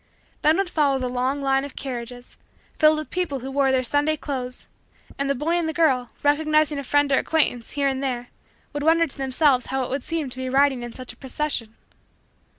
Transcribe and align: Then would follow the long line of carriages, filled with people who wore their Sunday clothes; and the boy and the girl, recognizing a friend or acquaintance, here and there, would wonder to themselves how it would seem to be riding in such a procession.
Then 0.41 0.57
would 0.57 0.67
follow 0.67 0.97
the 0.97 1.07
long 1.07 1.43
line 1.43 1.63
of 1.63 1.75
carriages, 1.75 2.35
filled 2.79 2.97
with 2.97 3.11
people 3.11 3.41
who 3.41 3.51
wore 3.51 3.71
their 3.71 3.83
Sunday 3.83 4.17
clothes; 4.17 4.65
and 5.19 5.29
the 5.29 5.35
boy 5.35 5.51
and 5.51 5.69
the 5.69 5.73
girl, 5.73 6.09
recognizing 6.23 6.79
a 6.79 6.83
friend 6.83 7.11
or 7.11 7.19
acquaintance, 7.19 7.73
here 7.73 7.87
and 7.87 8.01
there, 8.01 8.29
would 8.73 8.81
wonder 8.81 9.05
to 9.05 9.17
themselves 9.19 9.67
how 9.67 9.83
it 9.83 9.91
would 9.91 10.01
seem 10.01 10.27
to 10.31 10.37
be 10.37 10.49
riding 10.49 10.81
in 10.81 10.91
such 10.91 11.13
a 11.13 11.17
procession. 11.17 11.75